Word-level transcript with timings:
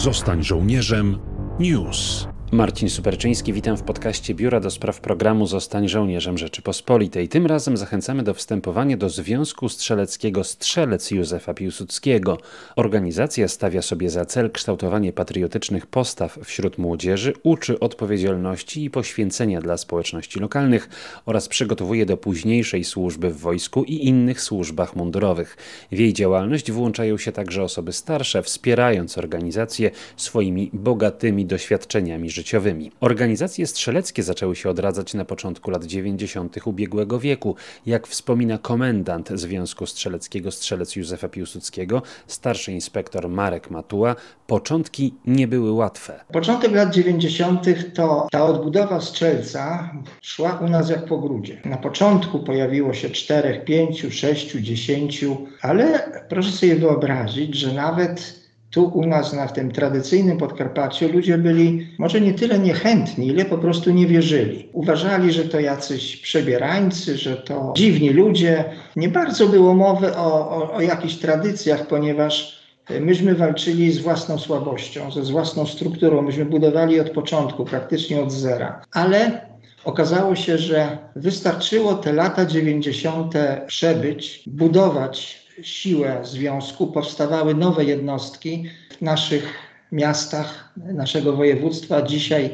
Zostań 0.00 0.44
żołnierzem. 0.44 1.18
News. 1.58 2.29
Marcin 2.52 2.90
Superczyński, 2.90 3.52
witam 3.52 3.76
w 3.76 3.82
podcaście 3.82 4.34
Biura 4.34 4.60
do 4.60 4.70
Spraw 4.70 5.00
Programu 5.00 5.46
Zostań 5.46 5.88
Żołnierzem 5.88 6.38
Rzeczypospolitej. 6.38 7.28
Tym 7.28 7.46
razem 7.46 7.76
zachęcamy 7.76 8.22
do 8.22 8.34
wstępowania 8.34 8.96
do 8.96 9.08
Związku 9.08 9.68
Strzeleckiego 9.68 10.44
Strzelec 10.44 11.10
Józefa 11.10 11.54
Piłsudskiego. 11.54 12.38
Organizacja 12.76 13.48
stawia 13.48 13.82
sobie 13.82 14.10
za 14.10 14.24
cel 14.24 14.50
kształtowanie 14.50 15.12
patriotycznych 15.12 15.86
postaw 15.86 16.38
wśród 16.44 16.78
młodzieży, 16.78 17.32
uczy 17.42 17.80
odpowiedzialności 17.80 18.84
i 18.84 18.90
poświęcenia 18.90 19.60
dla 19.60 19.76
społeczności 19.76 20.40
lokalnych 20.40 20.88
oraz 21.26 21.48
przygotowuje 21.48 22.06
do 22.06 22.16
późniejszej 22.16 22.84
służby 22.84 23.30
w 23.30 23.38
wojsku 23.38 23.84
i 23.84 24.06
innych 24.06 24.40
służbach 24.40 24.96
mundurowych. 24.96 25.56
W 25.92 25.98
jej 25.98 26.12
działalność 26.12 26.72
włączają 26.72 27.18
się 27.18 27.32
także 27.32 27.62
osoby 27.62 27.92
starsze, 27.92 28.42
wspierając 28.42 29.18
organizację 29.18 29.90
swoimi 30.16 30.70
bogatymi 30.72 31.46
doświadczeniami 31.46 32.30
życiowymi 32.30 32.39
życiowymi. 32.40 32.92
Organizacje 33.00 33.66
strzeleckie 33.66 34.22
zaczęły 34.22 34.56
się 34.56 34.70
odradzać 34.70 35.14
na 35.14 35.24
początku 35.24 35.70
lat 35.70 35.84
90. 35.84 36.56
ubiegłego 36.64 37.18
wieku. 37.18 37.56
Jak 37.86 38.06
wspomina 38.06 38.58
komendant 38.58 39.28
Związku 39.34 39.86
Strzeleckiego 39.86 40.50
Strzelec 40.50 40.96
Józefa 40.96 41.28
Piłsudskiego, 41.28 42.02
starszy 42.26 42.72
inspektor 42.72 43.28
Marek 43.28 43.70
Matuła, 43.70 44.16
początki 44.46 45.14
nie 45.26 45.48
były 45.48 45.72
łatwe. 45.72 46.20
Początek 46.32 46.72
lat 46.72 46.94
90. 46.94 47.94
to 47.94 48.28
ta 48.30 48.44
odbudowa 48.44 49.00
strzelca 49.00 49.92
szła 50.22 50.58
u 50.64 50.68
nas 50.68 50.90
jak 50.90 51.04
po 51.04 51.18
grudzie. 51.18 51.60
Na 51.64 51.76
początku 51.76 52.38
pojawiło 52.38 52.94
się 52.94 53.10
4, 53.10 53.62
5, 53.66 54.06
6, 54.10 54.52
10, 54.52 55.24
ale 55.62 56.12
proszę 56.28 56.50
sobie 56.50 56.76
wyobrazić, 56.76 57.54
że 57.54 57.72
nawet 57.72 58.39
tu 58.70 58.84
u 58.84 59.06
nas 59.06 59.32
na 59.32 59.46
tym 59.48 59.70
tradycyjnym 59.70 60.38
Podkarpaciu 60.38 61.12
ludzie 61.12 61.38
byli 61.38 61.88
może 61.98 62.20
nie 62.20 62.34
tyle 62.34 62.58
niechętni, 62.58 63.26
ile 63.26 63.44
po 63.44 63.58
prostu 63.58 63.90
nie 63.90 64.06
wierzyli. 64.06 64.68
Uważali, 64.72 65.32
że 65.32 65.44
to 65.44 65.60
jacyś 65.60 66.16
przebierańcy, 66.16 67.16
że 67.16 67.36
to 67.36 67.72
dziwni 67.76 68.10
ludzie. 68.10 68.64
Nie 68.96 69.08
bardzo 69.08 69.48
było 69.48 69.74
mowy 69.74 70.16
o, 70.16 70.50
o, 70.50 70.74
o 70.74 70.80
jakichś 70.80 71.14
tradycjach, 71.14 71.86
ponieważ 71.86 72.60
myśmy 73.00 73.34
walczyli 73.34 73.92
z 73.92 73.98
własną 73.98 74.38
słabością, 74.38 75.10
ze 75.10 75.22
własną 75.22 75.66
strukturą. 75.66 76.22
Myśmy 76.22 76.44
budowali 76.44 77.00
od 77.00 77.10
początku, 77.10 77.64
praktycznie 77.64 78.20
od 78.20 78.32
zera. 78.32 78.82
Ale 78.92 79.46
okazało 79.84 80.36
się, 80.36 80.58
że 80.58 80.98
wystarczyło 81.16 81.94
te 81.94 82.12
lata 82.12 82.46
90. 82.46 83.34
przebyć, 83.66 84.42
budować 84.46 85.39
siłę 85.62 86.20
związku 86.22 86.86
powstawały 86.86 87.54
nowe 87.54 87.84
jednostki 87.84 88.64
w 88.98 89.02
naszych 89.02 89.54
miastach, 89.92 90.72
naszego 90.76 91.32
województwa. 91.32 92.02
Dzisiaj 92.02 92.50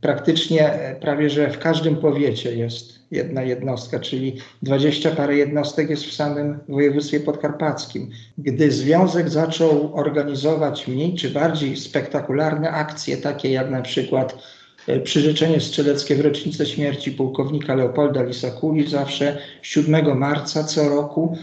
praktycznie 0.00 0.78
prawie 1.00 1.30
że 1.30 1.50
w 1.50 1.58
każdym 1.58 1.96
powiecie 1.96 2.56
jest 2.56 3.00
jedna 3.10 3.42
jednostka, 3.42 4.00
czyli 4.00 4.36
dwadzieścia 4.62 5.10
parę 5.10 5.36
jednostek 5.36 5.90
jest 5.90 6.04
w 6.04 6.14
samym 6.14 6.58
województwie 6.68 7.20
podkarpackim. 7.20 8.10
Gdy 8.38 8.70
związek 8.70 9.28
zaczął 9.28 9.90
organizować 9.94 10.88
mniej 10.88 11.14
czy 11.14 11.30
bardziej 11.30 11.76
spektakularne 11.76 12.70
akcje, 12.70 13.16
takie 13.16 13.50
jak 13.50 13.70
na 13.70 13.82
przykład 13.82 14.38
e, 14.86 15.00
przyrzeczenie 15.00 15.60
strzeleckie 15.60 16.14
w 16.16 16.20
rocznicę 16.20 16.66
śmierci 16.66 17.12
pułkownika 17.12 17.74
Leopolda 17.74 18.22
Lisakuli 18.22 18.88
zawsze 18.88 19.38
7 19.62 20.18
marca 20.18 20.64
co 20.64 20.88
roku, 20.88 21.36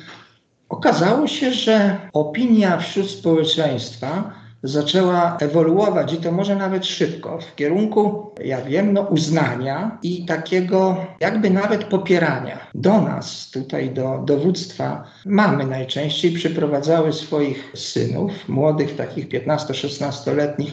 Okazało 0.70 1.28
się, 1.28 1.54
że 1.54 1.98
opinia 2.14 2.78
wśród 2.78 3.10
społeczeństwa 3.10 4.33
zaczęła 4.64 5.38
ewoluować 5.38 6.14
i 6.14 6.17
to 6.17 6.32
może 6.32 6.55
nawet 6.55 6.86
szybko 6.86 7.39
w 7.42 7.55
kierunku, 7.55 8.32
ja 8.44 8.61
wiem, 8.61 8.94
no, 8.94 9.02
uznania 9.02 9.98
i 10.04 10.26
takiego 10.26 10.98
jakby 11.20 11.50
nawet 11.50 11.83
popierania. 11.83 12.60
Do 12.76 13.02
nas, 13.02 13.50
tutaj 13.52 13.89
do 13.89 14.22
dowództwa, 14.26 15.04
mamy 15.26 15.66
najczęściej 15.66 16.32
przyprowadzały 16.32 17.14
swoich 17.14 17.72
synów, 17.76 18.32
młodych, 18.49 18.95
takich 18.95 19.30
15-16-letnich, 19.30 20.72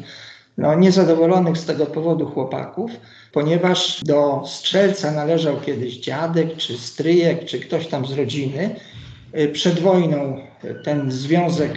no, 0.58 0.74
niezadowolonych 0.74 1.58
z 1.58 1.66
tego 1.66 1.86
powodu 1.86 2.26
chłopaków, 2.26 2.90
ponieważ 3.32 4.04
do 4.04 4.42
strzelca 4.46 5.10
należał 5.10 5.60
kiedyś 5.60 5.96
dziadek, 5.96 6.56
czy 6.56 6.78
stryjek, 6.78 7.44
czy 7.44 7.60
ktoś 7.60 7.86
tam 7.86 8.06
z 8.06 8.12
rodziny 8.12 8.76
przed 9.52 9.80
wojną 9.80 10.38
ten 10.84 11.10
związek 11.10 11.72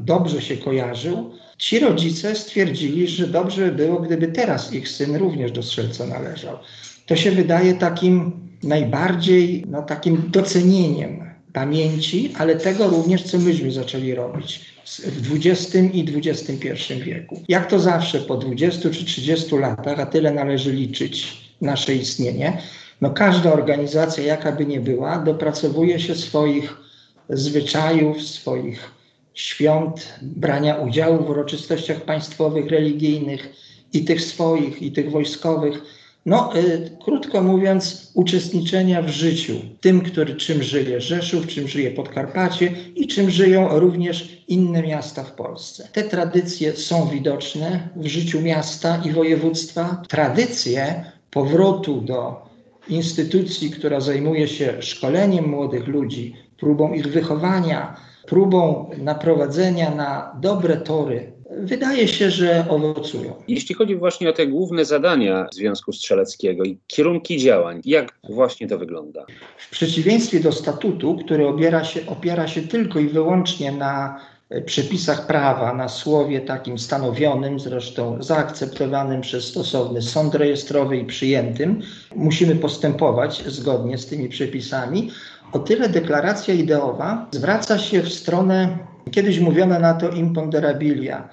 dobrze 0.00 0.42
się 0.42 0.56
kojarzył, 0.56 1.30
ci 1.58 1.78
rodzice 1.78 2.34
stwierdzili, 2.34 3.08
że 3.08 3.26
dobrze 3.26 3.66
by 3.66 3.72
było, 3.72 4.00
gdyby 4.00 4.28
teraz 4.28 4.72
ich 4.72 4.88
syn 4.88 5.16
również 5.16 5.52
do 5.52 5.62
strzelca 5.62 6.06
należał. 6.06 6.58
To 7.06 7.16
się 7.16 7.30
wydaje 7.30 7.74
takim 7.74 8.32
najbardziej, 8.62 9.64
no, 9.68 9.82
takim 9.82 10.22
docenieniem 10.30 11.28
pamięci, 11.52 12.32
ale 12.38 12.56
tego 12.56 12.88
również, 12.88 13.22
co 13.22 13.38
myśmy 13.38 13.70
zaczęli 13.70 14.14
robić 14.14 14.60
w 15.06 15.36
XX 15.36 15.74
i 15.92 16.06
XXI 16.16 16.94
wieku. 17.04 17.42
Jak 17.48 17.70
to 17.70 17.78
zawsze 17.78 18.20
po 18.20 18.36
20 18.36 18.90
czy 18.90 19.04
30 19.04 19.56
latach, 19.56 20.00
a 20.00 20.06
tyle 20.06 20.30
należy 20.30 20.72
liczyć 20.72 21.42
nasze 21.60 21.94
istnienie, 21.94 22.58
no 23.00 23.10
każda 23.10 23.52
organizacja, 23.52 24.24
jaka 24.24 24.52
by 24.52 24.66
nie 24.66 24.80
była, 24.80 25.18
dopracowuje 25.18 26.00
się 26.00 26.14
swoich 26.14 26.87
zwyczajów, 27.28 28.22
swoich 28.22 28.90
świąt, 29.34 30.14
brania 30.22 30.76
udziału 30.76 31.24
w 31.24 31.30
uroczystościach 31.30 32.00
państwowych, 32.00 32.70
religijnych 32.70 33.52
i 33.92 34.04
tych 34.04 34.20
swoich, 34.20 34.82
i 34.82 34.92
tych 34.92 35.10
wojskowych. 35.10 35.82
No, 36.26 36.56
y, 36.56 36.90
krótko 37.04 37.42
mówiąc, 37.42 38.10
uczestniczenia 38.14 39.02
w 39.02 39.08
życiu, 39.08 39.54
tym, 39.80 40.00
który 40.00 40.36
czym 40.36 40.62
żyje 40.62 41.00
Rzeszów, 41.00 41.46
czym 41.46 41.68
żyje 41.68 41.90
Podkarpacie 41.90 42.72
i 42.96 43.06
czym 43.06 43.30
żyją 43.30 43.78
również 43.78 44.44
inne 44.48 44.82
miasta 44.82 45.24
w 45.24 45.32
Polsce. 45.32 45.88
Te 45.92 46.02
tradycje 46.02 46.76
są 46.76 47.08
widoczne 47.08 47.88
w 47.96 48.06
życiu 48.06 48.40
miasta 48.40 49.02
i 49.04 49.12
województwa. 49.12 50.02
Tradycje 50.08 51.04
powrotu 51.30 52.00
do 52.00 52.48
instytucji, 52.88 53.70
która 53.70 54.00
zajmuje 54.00 54.48
się 54.48 54.74
szkoleniem 54.80 55.48
młodych 55.48 55.86
ludzi, 55.86 56.34
próbą 56.58 56.92
ich 56.92 57.06
wychowania, 57.06 57.96
próbą 58.26 58.90
naprowadzenia 58.98 59.94
na 59.94 60.36
dobre 60.40 60.76
tory, 60.76 61.32
wydaje 61.50 62.08
się, 62.08 62.30
że 62.30 62.64
owocują. 62.68 63.34
Jeśli 63.48 63.74
chodzi 63.74 63.96
właśnie 63.96 64.30
o 64.30 64.32
te 64.32 64.46
główne 64.46 64.84
zadania 64.84 65.46
Związku 65.52 65.92
Strzeleckiego 65.92 66.64
i 66.64 66.78
kierunki 66.86 67.38
działań, 67.38 67.80
jak 67.84 68.18
właśnie 68.30 68.68
to 68.68 68.78
wygląda? 68.78 69.26
W 69.58 69.70
przeciwieństwie 69.70 70.40
do 70.40 70.52
statutu, 70.52 71.16
który 71.16 71.48
opiera 71.48 71.84
się, 71.84 72.00
opiera 72.06 72.48
się 72.48 72.62
tylko 72.62 72.98
i 72.98 73.08
wyłącznie 73.08 73.72
na 73.72 74.20
przepisach 74.64 75.26
prawa, 75.26 75.74
na 75.74 75.88
słowie 75.88 76.40
takim 76.40 76.78
stanowionym, 76.78 77.60
zresztą 77.60 78.22
zaakceptowanym 78.22 79.20
przez 79.20 79.44
stosowny 79.44 80.02
sąd 80.02 80.34
rejestrowy 80.34 80.96
i 80.96 81.04
przyjętym, 81.04 81.80
musimy 82.16 82.54
postępować 82.54 83.44
zgodnie 83.46 83.98
z 83.98 84.06
tymi 84.06 84.28
przepisami. 84.28 85.10
O 85.52 85.58
tyle 85.58 85.88
deklaracja 85.88 86.54
ideowa 86.54 87.26
zwraca 87.30 87.78
się 87.78 88.02
w 88.02 88.12
stronę, 88.12 88.78
kiedyś 89.10 89.40
mówiono 89.40 89.78
na 89.78 89.94
to 89.94 90.10
imponderabilia, 90.10 91.28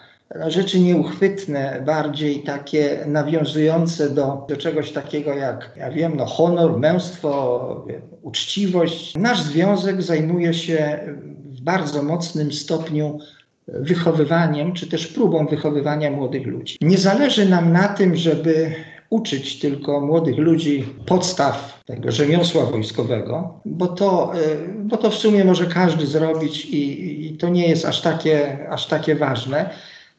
rzeczy 0.47 0.79
nieuchwytne, 0.79 1.83
bardziej 1.85 2.39
takie 2.43 2.99
nawiązujące 3.07 4.09
do, 4.09 4.45
do 4.49 4.57
czegoś 4.57 4.91
takiego 4.91 5.33
jak, 5.33 5.71
ja 5.77 5.91
wiem, 5.91 6.13
no, 6.17 6.25
honor, 6.25 6.79
męstwo, 6.79 7.85
uczciwość. 8.21 9.15
Nasz 9.17 9.41
związek 9.41 10.01
zajmuje 10.01 10.53
się 10.53 10.99
w 11.45 11.61
bardzo 11.61 12.03
mocnym 12.03 12.51
stopniu 12.51 13.19
wychowywaniem, 13.67 14.73
czy 14.73 14.87
też 14.87 15.07
próbą 15.07 15.47
wychowywania 15.47 16.11
młodych 16.11 16.47
ludzi. 16.47 16.77
Nie 16.81 16.97
zależy 16.97 17.49
nam 17.49 17.71
na 17.71 17.87
tym, 17.87 18.15
żeby 18.15 18.75
uczyć 19.09 19.59
tylko 19.59 20.01
młodych 20.01 20.37
ludzi 20.37 20.85
podstaw 21.05 21.83
tego 21.85 22.11
rzemiosła 22.11 22.65
wojskowego, 22.65 23.59
bo 23.65 23.87
to, 23.87 24.33
e, 24.35 24.37
bo 24.83 24.97
to 24.97 25.09
w 25.09 25.15
sumie 25.15 25.45
może 25.45 25.65
każdy 25.65 26.07
zrobić 26.07 26.65
i, 26.65 27.25
i 27.25 27.37
to 27.37 27.49
nie 27.49 27.67
jest 27.67 27.85
aż 27.85 28.01
takie, 28.01 28.67
aż 28.69 28.87
takie 28.87 29.15
ważne. 29.15 29.69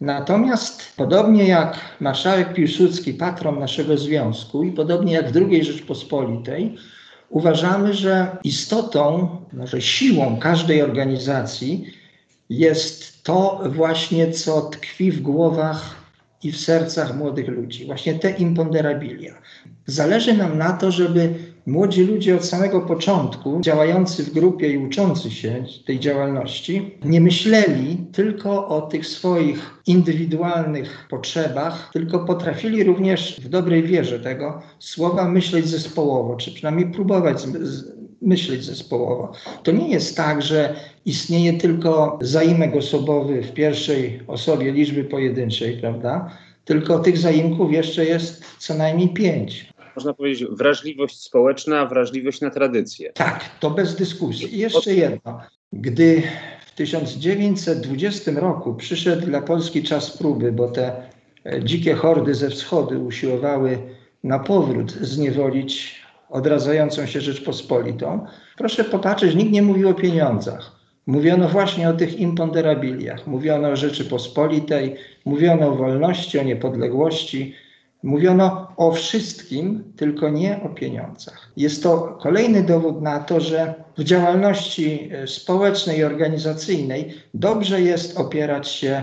Natomiast 0.01 0.93
podobnie 0.97 1.45
jak 1.45 1.81
marszałek 2.01 2.55
Piłsudski, 2.55 3.15
patron 3.15 3.59
naszego 3.59 3.99
związku 3.99 4.63
i 4.63 4.73
podobnie 4.73 5.13
jak 5.13 5.33
w 5.33 5.37
II 5.37 5.65
Rzeczpospolitej, 5.65 6.77
uważamy, 7.31 7.95
że 7.95 8.37
istotą, 8.45 9.29
może 9.53 9.81
siłą 9.81 10.37
każdej 10.41 10.83
organizacji 10.83 11.87
jest 12.51 13.23
to 13.23 13.61
właśnie, 13.67 14.33
co 14.33 14.61
tkwi 14.61 15.13
w 15.13 15.23
głowach 15.23 16.06
i 16.47 16.53
w 16.53 16.57
sercach 16.57 17.17
młodych 17.17 17.49
ludzi. 17.49 17.87
Właśnie 17.87 18.15
te 18.15 18.31
imponderabilia. 18.31 19.35
Zależy 19.87 20.35
nam 20.35 20.59
na 20.59 20.73
to, 20.73 20.91
żeby 20.91 21.35
młodzi 21.67 22.05
ludzie 22.05 22.37
od 22.37 22.45
samego 22.45 22.81
początku, 22.81 23.61
działający 23.61 24.25
w 24.25 24.33
grupie 24.33 24.73
i 24.73 24.79
uczący 24.79 25.31
się 25.31 25.65
tej 25.87 26.01
działalności, 26.01 26.95
nie 27.05 27.21
myśleli 27.21 27.97
tylko 28.13 28.69
o 28.69 28.81
tych 28.81 29.07
swoich 29.07 29.81
indywidualnych 29.87 31.07
potrzebach, 31.11 31.91
tylko 31.93 32.19
potrafili 32.19 32.85
również 32.85 33.41
w 33.41 33.49
dobrej 33.49 33.83
wierze 33.83 34.21
tego 34.21 34.63
słowa 34.79 35.29
myśleć 35.29 35.69
zespołowo, 35.69 36.37
czy 36.37 36.53
przynajmniej 36.53 36.91
próbować 36.91 37.47
myśleć 38.27 38.65
zespołowo. 38.65 39.33
To 39.63 39.73
nie 39.73 39.89
jest 39.89 40.17
tak, 40.17 40.43
że 40.43 40.75
istnieje 41.05 41.53
tylko 41.53 42.19
zaimek 42.23 42.77
osobowy 42.77 43.43
w 43.43 43.53
pierwszej 43.53 44.21
osobie 44.27 44.73
liczby 44.73 45.05
pojedynczej, 45.05 45.77
prawda? 45.77 46.31
Tylko 46.65 46.99
tych 46.99 47.19
zaimków 47.19 47.73
jeszcze 47.73 48.05
jest 48.05 48.45
co 48.59 48.75
najmniej 48.75 49.09
pięć 49.09 49.77
można 49.97 50.15
powiedzieć, 50.15 50.49
wrażliwość 50.51 51.23
społeczna, 51.23 51.87
wrażliwość 51.87 52.41
na 52.41 52.51
tradycję. 52.51 53.13
Tak, 53.13 53.59
to 53.61 53.71
bez 53.71 53.97
dyskusji. 53.97 54.55
I 54.55 54.59
jeszcze 54.59 54.95
jedno. 54.95 55.41
Gdy 55.73 56.23
w 56.67 56.75
1920 56.75 58.31
roku 58.31 58.75
przyszedł 58.75 59.27
dla 59.27 59.43
Polski 59.43 59.83
czas 59.83 60.19
próby, 60.19 60.53
bo 60.53 60.69
te 60.69 61.03
e, 61.47 61.65
dzikie 61.65 61.95
hordy 61.95 62.35
ze 62.35 62.51
wschodu 62.51 63.05
usiłowały 63.05 63.79
na 64.25 64.39
powrót 64.39 64.93
zniewolić 64.93 66.03
odradzającą 66.31 67.07
się 67.07 67.21
Rzeczpospolitą, 67.21 68.27
proszę 68.57 68.85
popatrzeć, 68.85 69.35
nikt 69.35 69.53
nie 69.53 69.63
mówił 69.63 69.89
o 69.89 69.95
pieniądzach. 69.95 70.77
Mówiono 71.07 71.49
właśnie 71.49 71.89
o 71.89 71.93
tych 71.93 72.19
imponderabiliach. 72.19 73.27
Mówiono 73.27 73.69
o 73.69 73.77
Rzeczypospolitej, 73.77 74.97
mówiono 75.25 75.69
o 75.69 75.75
wolności, 75.77 76.39
o 76.39 76.43
niepodległości, 76.43 77.55
Mówiono 78.03 78.73
o 78.77 78.93
wszystkim, 78.93 79.93
tylko 79.97 80.29
nie 80.29 80.63
o 80.63 80.69
pieniądzach. 80.69 81.49
Jest 81.57 81.83
to 81.83 82.19
kolejny 82.23 82.63
dowód 82.63 83.03
na 83.03 83.21
to, 83.21 83.41
że 83.41 83.75
w 83.99 84.05
działalności 84.05 85.11
e, 85.13 85.27
społecznej 85.27 85.99
i 85.99 86.05
organizacyjnej 86.05 87.15
dobrze 87.35 87.81
jest 87.81 88.19
opierać 88.19 88.69
się 88.69 89.03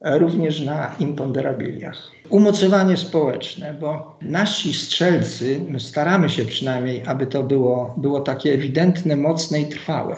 również 0.00 0.60
na 0.60 0.94
imponderabiliach. 0.98 2.10
Umocowanie 2.28 2.96
społeczne, 2.96 3.74
bo 3.80 4.18
nasi 4.22 4.74
strzelcy, 4.74 5.60
staramy 5.78 6.28
się 6.28 6.44
przynajmniej, 6.44 7.02
aby 7.06 7.26
to 7.26 7.42
było, 7.42 7.94
było 7.96 8.20
takie 8.20 8.54
ewidentne, 8.54 9.16
mocne 9.16 9.60
i 9.60 9.66
trwałe, 9.66 10.16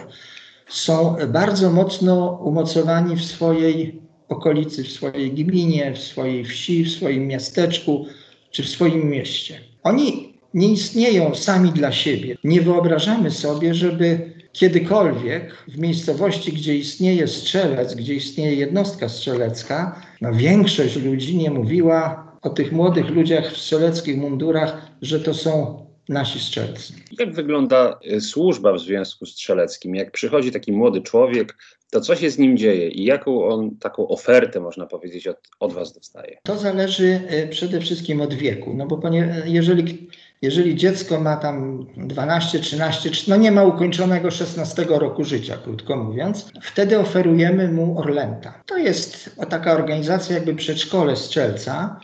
są 0.68 1.16
bardzo 1.28 1.70
mocno 1.70 2.40
umocowani 2.44 3.16
w 3.16 3.24
swojej 3.24 4.00
okolicy, 4.28 4.84
w 4.84 4.92
swojej 4.92 5.32
gminie, 5.32 5.92
w 5.94 5.98
swojej 5.98 6.44
wsi, 6.44 6.84
w 6.84 6.90
swoim 6.92 7.26
miasteczku 7.26 8.06
czy 8.50 8.62
w 8.62 8.68
swoim 8.68 9.10
mieście. 9.10 9.60
Oni 9.82 10.34
nie 10.54 10.68
istnieją 10.68 11.34
sami 11.34 11.72
dla 11.72 11.92
siebie. 11.92 12.36
Nie 12.44 12.60
wyobrażamy 12.60 13.30
sobie, 13.30 13.74
żeby 13.74 14.32
kiedykolwiek 14.52 15.64
w 15.68 15.78
miejscowości, 15.78 16.52
gdzie 16.52 16.76
istnieje 16.76 17.28
strzelec, 17.28 17.94
gdzie 17.94 18.14
istnieje 18.14 18.54
jednostka 18.54 19.08
strzelecka, 19.08 20.02
no 20.20 20.32
większość 20.32 20.96
ludzi 20.96 21.36
nie 21.36 21.50
mówiła 21.50 22.32
o 22.42 22.50
tych 22.50 22.72
młodych 22.72 23.10
ludziach 23.10 23.52
w 23.52 23.58
strzeleckich 23.58 24.16
mundurach, 24.16 24.90
że 25.02 25.20
to 25.20 25.34
są 25.34 25.86
nasi 26.08 26.40
strzelcy. 26.40 26.92
Jak 27.18 27.34
wygląda 27.34 27.98
y, 28.12 28.20
służba 28.20 28.72
w 28.72 28.80
Związku 28.80 29.26
Strzeleckim? 29.26 29.94
Jak 29.94 30.10
przychodzi 30.10 30.52
taki 30.52 30.72
młody 30.72 31.00
człowiek, 31.00 31.56
to 31.90 32.00
co 32.00 32.16
się 32.16 32.30
z 32.30 32.38
nim 32.38 32.56
dzieje 32.56 32.88
i 32.88 33.04
jaką 33.04 33.44
on 33.44 33.76
taką 33.76 34.08
ofertę, 34.08 34.60
można 34.60 34.86
powiedzieć, 34.86 35.26
od, 35.26 35.38
od 35.60 35.72
Was 35.72 35.92
dostaje? 35.92 36.38
To 36.42 36.56
zależy 36.56 37.20
y, 37.32 37.48
przede 37.48 37.80
wszystkim 37.80 38.20
od 38.20 38.34
wieku, 38.34 38.74
no 38.76 38.86
bo 38.86 39.00
jeżeli, 39.44 40.08
jeżeli 40.42 40.76
dziecko 40.76 41.20
ma 41.20 41.36
tam 41.36 41.86
12, 41.96 42.60
13, 42.60 43.10
no 43.28 43.36
nie 43.36 43.52
ma 43.52 43.64
ukończonego 43.64 44.30
16 44.30 44.86
roku 44.88 45.24
życia, 45.24 45.56
krótko 45.64 45.96
mówiąc, 45.96 46.52
wtedy 46.62 46.98
oferujemy 46.98 47.72
mu 47.72 47.98
Orlenta. 47.98 48.62
To 48.66 48.76
jest 48.76 49.36
taka 49.50 49.72
organizacja 49.72 50.34
jakby 50.34 50.54
przedszkole 50.54 51.16
strzelca, 51.16 52.00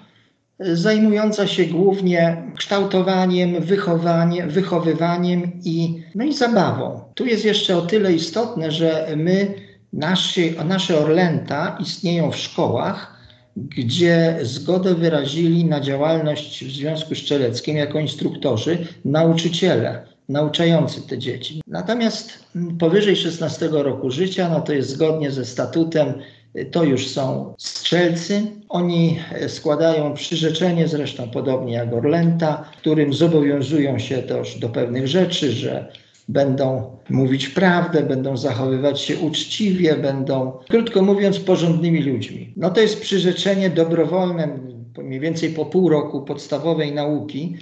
zajmująca 0.61 1.47
się 1.47 1.65
głównie 1.65 2.43
kształtowaniem, 2.57 3.61
wychowaniem, 3.61 4.51
wychowywaniem 4.51 5.53
i, 5.65 6.03
no 6.15 6.25
i 6.25 6.35
zabawą. 6.35 7.01
Tu 7.15 7.27
jest 7.27 7.45
jeszcze 7.45 7.77
o 7.77 7.83
tyle 7.83 8.13
istotne, 8.13 8.71
że 8.71 9.09
my, 9.17 9.55
nasi, 9.93 10.55
nasze 10.65 10.99
Orlęta 10.99 11.77
istnieją 11.81 12.31
w 12.31 12.37
szkołach, 12.37 13.14
gdzie 13.57 14.39
zgodę 14.43 14.95
wyrazili 14.95 15.65
na 15.65 15.81
działalność 15.81 16.65
w 16.65 16.73
Związku 16.73 17.15
Strzeleckim 17.15 17.77
jako 17.77 18.01
instruktorzy 18.01 18.79
nauczyciele 19.05 20.07
nauczający 20.29 21.03
te 21.03 21.19
dzieci. 21.19 21.63
Natomiast 21.67 22.45
powyżej 22.79 23.17
16 23.17 23.69
roku 23.73 24.11
życia, 24.11 24.49
no 24.49 24.61
to 24.61 24.73
jest 24.73 24.91
zgodnie 24.91 25.31
ze 25.31 25.45
statutem 25.45 26.15
to 26.71 26.85
już 26.85 27.09
są 27.09 27.55
strzelcy. 27.59 28.43
Oni 28.69 29.19
składają 29.49 30.15
przyrzeczenie, 30.15 30.89
zresztą 30.89 31.31
podobnie 31.31 31.73
jak 31.73 31.93
Orlęta, 31.93 32.71
którym 32.79 33.13
zobowiązują 33.13 33.99
się 33.99 34.19
też 34.19 34.59
do 34.59 34.69
pewnych 34.69 35.09
rzeczy, 35.09 35.53
że 35.53 35.93
będą 36.29 36.97
mówić 37.11 37.49
prawdę, 37.49 38.03
będą 38.03 38.37
zachowywać 38.37 39.01
się 39.01 39.19
uczciwie, 39.19 39.95
będą, 39.95 40.53
krótko 40.69 41.03
mówiąc, 41.03 41.39
porządnymi 41.39 42.03
ludźmi. 42.03 42.53
No 42.57 42.71
to 42.71 42.81
jest 42.81 43.01
przyrzeczenie 43.01 43.71
dobrowolne, 43.71 44.59
mniej 44.99 45.21
więcej 45.21 45.51
po 45.51 45.67
pół 45.67 45.89
roku 45.89 46.23
podstawowej 46.23 46.93
nauki, 46.93 47.57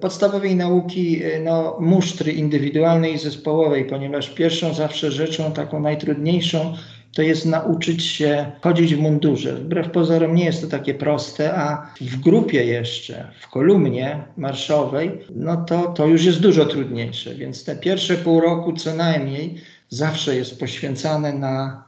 podstawowej 0.00 0.56
nauki 0.56 1.22
no, 1.44 1.76
musztry 1.80 2.32
indywidualnej 2.32 3.14
i 3.14 3.18
zespołowej, 3.18 3.84
ponieważ 3.84 4.30
pierwszą 4.30 4.74
zawsze 4.74 5.10
rzeczą, 5.10 5.52
taką 5.52 5.80
najtrudniejszą, 5.80 6.74
to 7.12 7.22
jest 7.22 7.46
nauczyć 7.46 8.04
się 8.04 8.52
chodzić 8.60 8.94
w 8.94 8.98
mundurze. 8.98 9.54
Wbrew 9.54 9.90
pozorom 9.90 10.34
nie 10.34 10.44
jest 10.44 10.62
to 10.62 10.68
takie 10.68 10.94
proste, 10.94 11.54
a 11.54 11.92
w 12.00 12.20
grupie 12.20 12.64
jeszcze, 12.64 13.30
w 13.40 13.48
kolumnie 13.48 14.24
marszowej, 14.36 15.10
no 15.30 15.56
to, 15.56 15.86
to 15.86 16.06
już 16.06 16.24
jest 16.24 16.40
dużo 16.40 16.66
trudniejsze. 16.66 17.34
Więc 17.34 17.64
te 17.64 17.76
pierwsze 17.76 18.14
pół 18.14 18.40
roku 18.40 18.72
co 18.72 18.94
najmniej 18.94 19.54
zawsze 19.88 20.36
jest 20.36 20.60
poświęcane 20.60 21.32
na, 21.32 21.84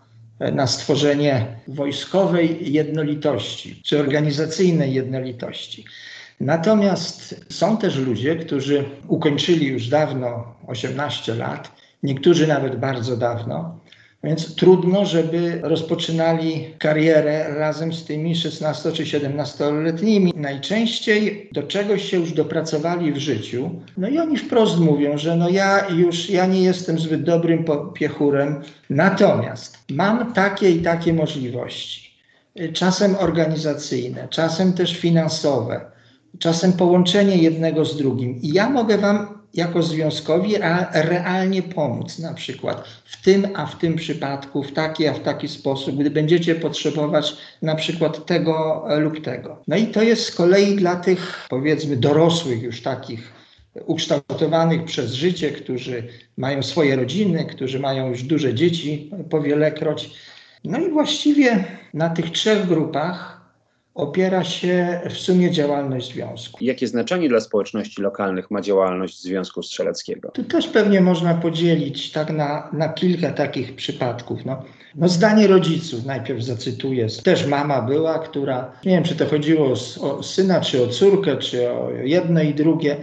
na 0.53 0.67
stworzenie 0.67 1.47
wojskowej 1.69 2.73
jednolitości, 2.73 3.83
czy 3.85 4.01
organizacyjnej 4.01 4.95
jednolitości. 4.95 5.85
Natomiast 6.41 7.45
są 7.49 7.77
też 7.77 7.97
ludzie, 7.97 8.37
którzy 8.37 8.85
ukończyli 9.09 9.67
już 9.67 9.89
dawno 9.89 10.55
18 10.67 11.35
lat, 11.35 11.73
niektórzy 12.03 12.47
nawet 12.47 12.77
bardzo 12.77 13.17
dawno, 13.17 13.80
więc 14.25 14.55
trudno, 14.55 15.07
żeby 15.07 15.61
rozpoczynali 15.63 16.75
karierę 16.79 17.55
razem 17.55 17.93
z 17.93 18.05
tymi 18.05 18.37
16 18.37 18.93
czy 18.93 19.05
17-letnimi. 19.05 20.33
Najczęściej 20.37 21.49
do 21.53 21.63
czegoś 21.63 22.11
się 22.11 22.17
już 22.17 22.33
dopracowali 22.33 23.13
w 23.13 23.17
życiu. 23.19 23.71
No 23.97 24.09
i 24.09 24.19
oni 24.19 24.37
wprost 24.37 24.79
mówią, 24.79 25.19
że 25.19 25.37
no 25.37 25.49
ja 25.49 25.89
już 25.89 26.31
ja 26.31 26.47
nie 26.47 26.63
jestem 26.63 26.99
zbyt 26.99 27.23
dobrym 27.23 27.65
piechurem, 27.95 28.63
natomiast 28.91 29.79
mam 29.91 30.33
takie 30.33 30.71
i 30.71 30.83
takie 30.83 31.13
możliwości. 31.13 32.11
Czasem 32.73 33.17
organizacyjne, 33.17 34.29
czasem 34.31 34.73
też 34.73 34.97
finansowe, 34.97 35.81
czasem 36.39 36.73
połączenie 36.73 37.37
jednego 37.37 37.85
z 37.85 37.97
drugim. 37.97 38.37
I 38.43 38.49
ja 38.49 38.71
mogę 38.71 38.99
wam 38.99 39.40
jako 39.55 39.83
związkowi 39.83 40.55
realnie 40.93 41.63
pomóc, 41.63 42.19
na 42.19 42.35
przykład 42.35 42.85
w 43.05 43.25
tym, 43.25 43.49
a 43.55 43.67
w 43.67 43.79
tym 43.79 43.97
przypadku, 43.97 44.63
w 44.63 44.73
taki, 44.73 45.07
a 45.07 45.15
w 45.15 45.21
taki 45.21 45.49
sposób, 45.49 45.97
gdy 45.97 46.11
będziecie 46.11 46.55
potrzebować 46.55 47.37
na 47.63 47.75
przykład 47.75 48.27
tego 48.27 48.85
lub 48.99 49.25
tego. 49.25 49.63
No 49.69 49.77
i 49.77 49.87
to 49.87 50.03
jest 50.03 50.25
z 50.25 50.35
kolei 50.35 50.77
dla 50.77 50.97
tych, 50.97 51.47
powiedzmy, 51.49 51.97
dorosłych 51.97 52.63
już 52.63 52.83
takich 52.83 53.33
ukształtowanych 53.87 54.85
przez 54.85 55.13
życie, 55.13 55.51
którzy 55.51 56.09
mają 56.37 56.63
swoje 56.63 56.97
rodziny, 56.97 57.45
którzy 57.45 57.81
mają 57.81 58.09
już 58.09 58.23
duże 58.23 58.55
dzieci 58.55 59.11
powielekroć. 59.31 60.11
No 60.65 60.79
i 60.79 60.91
właściwie 60.91 61.65
na 61.95 62.11
tych 62.11 62.31
trzech 62.31 62.67
grupach 62.67 63.40
opiera 63.95 64.45
się 64.45 65.01
w 65.11 65.13
sumie 65.13 65.51
działalność 65.51 66.13
związku. 66.13 66.65
Jakie 66.65 66.87
znaczenie 66.87 67.29
dla 67.29 67.41
społeczności 67.41 68.03
lokalnych 68.03 68.51
ma 68.51 68.61
działalność 68.61 69.23
Związku 69.23 69.63
Strzeleckiego? 69.63 70.31
Tu 70.31 70.45
też 70.45 70.69
pewnie 70.69 71.01
można 71.01 71.35
podzielić 71.35 72.13
tak 72.13 72.31
na, 72.31 72.71
na 72.73 72.89
kilka 72.89 73.33
takich 73.33 73.77
przypadków. 73.77 74.45
No, 74.45 74.63
no 74.95 75.09
zdanie 75.09 75.47
rodziców 75.47 76.05
najpierw 76.05 76.43
zacytuję. 76.43 77.07
Też 77.25 77.47
mama 77.47 77.83
była, 77.83 78.19
która, 78.19 78.73
nie 78.85 78.93
wiem 78.93 79.05
czy 79.05 79.17
to 79.17 79.27
chodziło 79.27 79.67
o, 80.01 80.11
o 80.11 80.23
syna, 80.23 80.61
czy 80.61 80.85
o 80.85 80.87
córkę, 80.87 81.37
czy 81.37 81.71
o 81.71 81.91
jedno 81.91 82.43
i 82.43 82.55
drugie, 82.55 82.97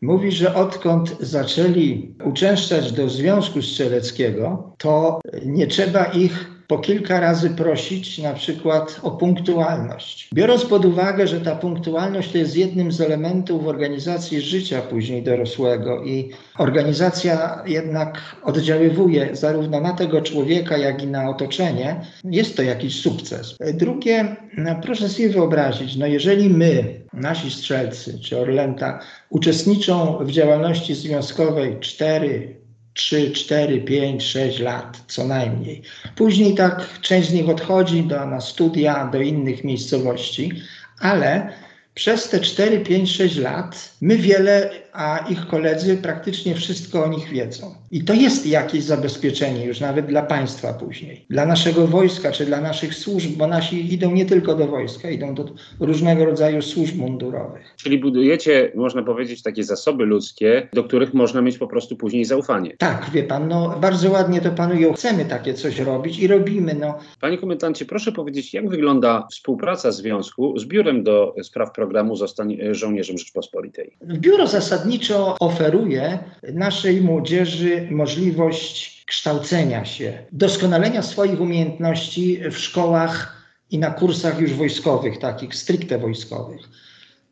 mówi, 0.00 0.32
że 0.32 0.54
odkąd 0.54 1.16
zaczęli 1.20 2.14
uczęszczać 2.24 2.92
do 2.92 3.08
Związku 3.08 3.62
Strzeleckiego, 3.62 4.72
to 4.78 5.20
nie 5.44 5.66
trzeba 5.66 6.04
ich 6.04 6.53
po 6.66 6.78
kilka 6.78 7.20
razy 7.20 7.50
prosić 7.50 8.18
na 8.18 8.32
przykład 8.32 9.00
o 9.02 9.10
punktualność. 9.10 10.28
Biorąc 10.34 10.64
pod 10.64 10.84
uwagę, 10.84 11.26
że 11.26 11.40
ta 11.40 11.56
punktualność 11.56 12.32
to 12.32 12.38
jest 12.38 12.56
jednym 12.56 12.92
z 12.92 13.00
elementów 13.00 13.66
organizacji 13.66 14.40
życia 14.40 14.80
później 14.80 15.22
dorosłego 15.22 16.04
i 16.04 16.30
organizacja 16.58 17.62
jednak 17.66 18.36
oddziaływuje 18.42 19.36
zarówno 19.36 19.80
na 19.80 19.92
tego 19.92 20.22
człowieka, 20.22 20.76
jak 20.76 21.02
i 21.02 21.06
na 21.06 21.30
otoczenie, 21.30 22.00
jest 22.24 22.56
to 22.56 22.62
jakiś 22.62 23.00
sukces. 23.00 23.56
Drugie, 23.74 24.36
proszę 24.82 25.08
sobie 25.08 25.28
wyobrazić, 25.28 25.96
no 25.96 26.06
jeżeli 26.06 26.50
my, 26.50 27.00
nasi 27.12 27.50
strzelcy 27.50 28.18
czy 28.18 28.38
Orlęta, 28.38 29.00
uczestniczą 29.30 30.18
w 30.20 30.30
działalności 30.30 30.94
związkowej 30.94 31.80
4, 31.80 32.63
3, 32.94 33.30
4, 33.30 33.80
5, 33.80 34.22
6 34.22 34.60
lat 34.60 35.02
co 35.08 35.26
najmniej. 35.26 35.82
Później 36.16 36.54
tak 36.54 37.00
część 37.00 37.28
z 37.28 37.32
nich 37.32 37.48
odchodzi 37.48 38.02
do, 38.02 38.26
na 38.26 38.40
studia, 38.40 39.06
do 39.06 39.20
innych 39.20 39.64
miejscowości, 39.64 40.52
ale 41.00 41.52
przez 41.94 42.28
te 42.28 42.40
4, 42.40 42.80
5, 42.80 43.16
6 43.16 43.36
lat 43.36 43.94
my 44.00 44.16
wiele, 44.16 44.70
a 44.92 45.24
ich 45.30 45.46
koledzy 45.46 45.96
praktycznie 45.96 46.54
wszystko 46.54 47.04
o 47.04 47.08
nich 47.08 47.28
wiedzą. 47.28 47.74
I 47.90 48.04
to 48.04 48.14
jest 48.14 48.46
jakieś 48.46 48.84
zabezpieczenie 48.84 49.64
już 49.64 49.80
nawet 49.80 50.06
dla 50.06 50.22
państwa 50.22 50.72
później, 50.72 51.26
dla 51.30 51.46
naszego 51.46 51.86
wojska 51.86 52.32
czy 52.32 52.46
dla 52.46 52.60
naszych 52.60 52.94
służb, 52.94 53.36
bo 53.36 53.46
nasi 53.46 53.94
idą 53.94 54.12
nie 54.12 54.26
tylko 54.26 54.54
do 54.54 54.66
wojska, 54.66 55.10
idą 55.10 55.34
do 55.34 55.44
różnego 55.80 56.24
rodzaju 56.24 56.62
służb 56.62 56.96
mundurowych. 56.96 57.74
Czyli 57.76 57.98
budujecie, 57.98 58.72
można 58.74 59.02
powiedzieć, 59.02 59.42
takie 59.42 59.64
zasoby 59.64 60.04
ludzkie, 60.04 60.68
do 60.72 60.84
których 60.84 61.14
można 61.14 61.42
mieć 61.42 61.58
po 61.58 61.66
prostu 61.66 61.96
później 61.96 62.24
zaufanie. 62.24 62.76
Tak, 62.78 63.10
wie 63.10 63.22
pan, 63.22 63.48
no 63.48 63.78
bardzo 63.80 64.10
ładnie 64.10 64.40
to 64.40 64.50
panują. 64.50 64.92
Chcemy 64.92 65.24
takie 65.24 65.54
coś 65.54 65.78
robić 65.78 66.18
i 66.18 66.26
robimy. 66.26 66.74
No. 66.74 66.98
Panie 67.20 67.38
komendancie, 67.38 67.84
proszę 67.84 68.12
powiedzieć, 68.12 68.54
jak 68.54 68.68
wygląda 68.68 69.26
współpraca 69.30 69.92
związku 69.92 70.58
z 70.58 70.64
Biurem 70.64 71.02
do 71.02 71.34
Spraw 71.42 71.72
Programu 71.84 72.16
Zostań 72.16 72.58
Żołnierzem 72.70 73.18
Rzeczpospolitej? 73.18 73.96
Biuro 74.04 74.46
zasadniczo 74.46 75.36
oferuje 75.40 76.18
naszej 76.52 77.00
młodzieży 77.00 77.88
możliwość 77.90 79.04
kształcenia 79.06 79.84
się, 79.84 80.18
doskonalenia 80.32 81.02
swoich 81.02 81.40
umiejętności 81.40 82.40
w 82.50 82.58
szkołach 82.58 83.44
i 83.70 83.78
na 83.78 83.90
kursach 83.90 84.40
już 84.40 84.52
wojskowych, 84.52 85.18
takich 85.18 85.54
stricte 85.54 85.98
wojskowych. 85.98 86.60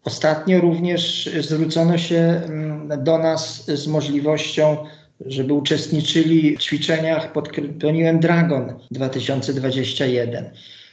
Ostatnio 0.04 0.61
również 0.61 1.30
zwrócono 1.40 1.99
się 1.99 2.16
mm, 2.16 3.04
do 3.04 3.18
nas 3.18 3.66
z 3.66 3.87
możliwością, 3.87 4.76
żeby 5.26 5.52
uczestniczyli 5.52 6.56
w 6.56 6.61
ćwiczeniach 6.61 7.32
pod 7.32 7.49
kryptonimem 7.49 8.21
Dragon 8.21 8.75
2021 8.90 10.50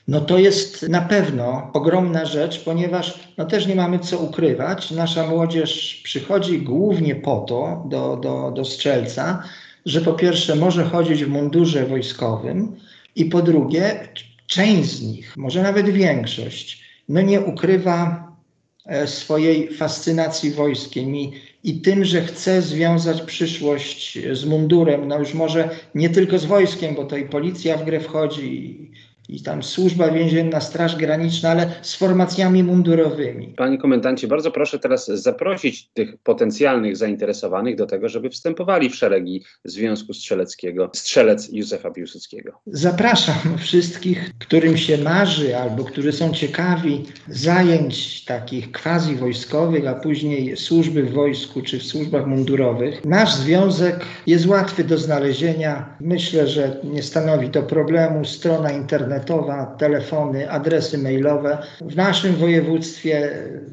no 0.09 0.21
to 0.21 0.37
jest 0.37 0.89
na 0.89 1.01
pewno 1.01 1.69
ogromna 1.73 2.25
rzecz, 2.25 2.63
ponieważ 2.63 3.19
no 3.37 3.45
też 3.45 3.67
nie 3.67 3.75
mamy 3.75 3.99
co 3.99 4.19
ukrywać. 4.19 4.91
Nasza 4.91 5.27
młodzież 5.27 6.01
przychodzi 6.03 6.61
głównie 6.61 7.15
po 7.15 7.39
to 7.39 7.85
do, 7.89 8.17
do, 8.17 8.51
do 8.51 8.65
strzelca, 8.65 9.43
że 9.85 10.01
po 10.01 10.13
pierwsze 10.13 10.55
może 10.55 10.83
chodzić 10.83 11.25
w 11.25 11.29
mundurze 11.29 11.85
wojskowym 11.85 12.75
i 13.15 13.25
po 13.25 13.41
drugie 13.41 14.09
część 14.47 14.89
z 14.89 15.01
nich, 15.01 15.37
może 15.37 15.63
nawet 15.63 15.89
większość, 15.89 16.83
no 17.09 17.21
nie 17.21 17.41
ukrywa 17.41 18.27
e, 18.85 19.07
swojej 19.07 19.73
fascynacji 19.73 20.51
wojskiem 20.51 21.15
i, 21.15 21.33
i 21.63 21.81
tym, 21.81 22.05
że 22.05 22.21
chce 22.21 22.61
związać 22.61 23.21
przyszłość 23.21 24.19
z 24.31 24.45
mundurem, 24.45 25.07
no 25.07 25.19
już 25.19 25.33
może 25.33 25.69
nie 25.95 26.09
tylko 26.09 26.39
z 26.39 26.45
wojskiem, 26.45 26.95
bo 26.95 27.05
to 27.05 27.17
i 27.17 27.29
policja 27.29 27.77
w 27.77 27.85
grę 27.85 27.99
wchodzi, 27.99 28.91
i 29.29 29.41
tam 29.41 29.63
służba 29.63 30.11
więzienna, 30.11 30.61
straż 30.61 30.95
graniczna, 30.95 31.49
ale 31.49 31.71
z 31.81 31.95
formacjami 31.95 32.63
mundurowymi. 32.63 33.53
Panie 33.57 33.77
komendancie, 33.77 34.27
bardzo 34.27 34.51
proszę 34.51 34.79
teraz 34.79 35.07
zaprosić 35.07 35.89
tych 35.93 36.17
potencjalnych 36.17 36.97
zainteresowanych 36.97 37.75
do 37.75 37.85
tego, 37.85 38.09
żeby 38.09 38.29
wstępowali 38.29 38.89
w 38.89 38.95
szeregi 38.95 39.43
Związku 39.65 40.13
Strzeleckiego, 40.13 40.91
strzelec 40.93 41.49
Józefa 41.53 41.91
Piłsudskiego. 41.91 42.61
Zapraszam 42.67 43.57
wszystkich, 43.57 44.31
którym 44.39 44.77
się 44.77 44.97
marzy 44.97 45.57
albo 45.57 45.83
którzy 45.83 46.11
są 46.11 46.33
ciekawi 46.33 47.05
zajęć 47.27 48.25
takich 48.25 48.71
quasi 48.71 49.15
wojskowych, 49.15 49.87
a 49.87 49.93
później 49.93 50.57
służby 50.57 51.03
w 51.03 51.13
wojsku 51.13 51.61
czy 51.61 51.79
w 51.79 51.83
służbach 51.83 52.27
mundurowych. 52.27 53.05
Nasz 53.05 53.35
związek 53.35 54.05
jest 54.27 54.47
łatwy 54.47 54.83
do 54.83 54.97
znalezienia. 54.97 55.97
Myślę, 56.01 56.47
że 56.47 56.79
nie 56.83 57.03
stanowi 57.03 57.49
to 57.49 57.63
problemu. 57.63 58.25
Strona 58.25 58.71
internetowa 58.71 59.18
internetowa, 59.19 59.65
telefony, 59.65 60.51
adresy 60.51 60.97
mailowe. 60.97 61.57
W 61.81 61.95
naszym 61.95 62.35
województwie, 62.35 63.29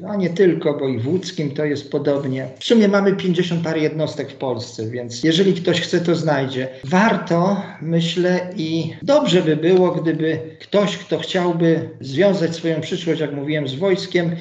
a 0.07 0.15
nie 0.15 0.29
tylko, 0.29 0.73
bo 0.73 0.87
i 0.87 0.99
w 0.99 1.07
łódzkim 1.07 1.51
to 1.51 1.65
jest 1.65 1.91
podobnie. 1.91 2.47
W 2.59 2.65
sumie 2.65 2.87
mamy 2.87 3.15
50 3.15 3.63
parę 3.63 3.79
jednostek 3.79 4.31
w 4.31 4.35
Polsce, 4.35 4.89
więc 4.89 5.23
jeżeli 5.23 5.53
ktoś 5.53 5.81
chce, 5.81 5.99
to 5.99 6.15
znajdzie. 6.15 6.67
Warto, 6.83 7.61
myślę, 7.81 8.49
i 8.55 8.93
dobrze 9.01 9.41
by 9.41 9.55
było, 9.55 9.91
gdyby 9.91 10.39
ktoś, 10.59 10.97
kto 10.97 11.19
chciałby 11.19 11.89
związać 12.01 12.55
swoją 12.55 12.81
przyszłość, 12.81 13.21
jak 13.21 13.33
mówiłem, 13.33 13.67
z 13.67 13.75
wojskiem, 13.75 14.35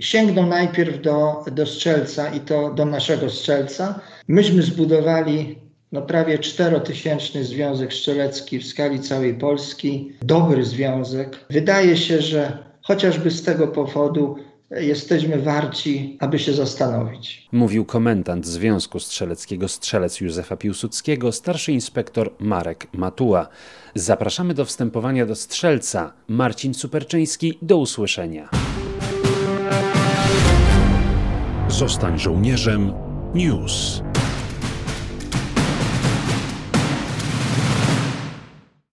sięgnął 0.00 0.46
najpierw 0.46 1.02
do, 1.02 1.44
do 1.52 1.66
strzelca 1.66 2.28
i 2.34 2.40
to 2.40 2.70
do 2.70 2.84
naszego 2.84 3.30
strzelca. 3.30 4.00
Myśmy 4.28 4.62
zbudowali 4.62 5.58
no 5.92 6.02
prawie 6.02 6.38
czterotysięczny 6.38 7.44
związek 7.44 7.92
strzelecki 7.92 8.58
w 8.58 8.66
skali 8.66 9.00
całej 9.00 9.34
Polski. 9.34 10.12
Dobry 10.22 10.64
związek. 10.64 11.36
Wydaje 11.50 11.96
się, 11.96 12.22
że 12.22 12.58
chociażby 12.82 13.30
z 13.30 13.42
tego 13.42 13.68
powodu 13.68 14.36
jesteśmy 14.70 15.38
warci, 15.38 16.16
aby 16.20 16.38
się 16.38 16.52
zastanowić. 16.52 17.48
Mówił 17.52 17.84
komendant 17.84 18.46
Związku 18.46 19.00
Strzeleckiego 19.00 19.68
Strzelec 19.68 20.20
Józefa 20.20 20.56
Piłsudskiego, 20.56 21.32
starszy 21.32 21.72
inspektor 21.72 22.30
Marek 22.38 22.86
Matuła. 22.92 23.48
Zapraszamy 23.94 24.54
do 24.54 24.64
wstępowania 24.64 25.26
do 25.26 25.34
strzelca. 25.34 26.12
Marcin 26.28 26.74
Superczyński, 26.74 27.58
do 27.62 27.78
usłyszenia. 27.78 28.48
Zostań 31.68 32.18
żołnierzem. 32.18 32.92
News. 33.34 34.02